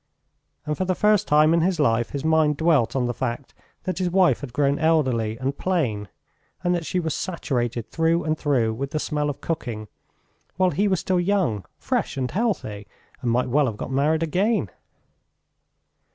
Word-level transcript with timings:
And 0.65 0.75
for 0.75 0.83
the 0.83 0.95
first 0.95 1.27
time 1.27 1.53
in 1.53 1.61
his 1.61 1.79
life 1.79 2.09
his 2.09 2.25
mind 2.25 2.57
dwelt 2.57 2.95
on 2.95 3.05
the 3.05 3.13
fact 3.13 3.53
that 3.83 3.99
his 3.99 4.09
wife 4.09 4.41
had 4.41 4.51
grown 4.51 4.79
elderly 4.79 5.37
and 5.37 5.55
plain, 5.55 6.07
and 6.63 6.73
that 6.73 6.87
she 6.87 6.99
was 6.99 7.13
saturated 7.13 7.87
through 7.91 8.23
and 8.23 8.35
through 8.35 8.73
with 8.73 8.89
the 8.89 8.99
smell 8.99 9.29
of 9.29 9.41
cooking, 9.41 9.87
while 10.57 10.71
he 10.71 10.87
was 10.87 10.99
still 11.01 11.19
young, 11.19 11.65
fresh, 11.77 12.17
and 12.17 12.31
healthy, 12.31 12.87
and 13.21 13.29
might 13.29 13.49
well 13.49 13.67
have 13.67 13.77
got 13.77 13.91
married 13.91 14.23
again. 14.23 14.71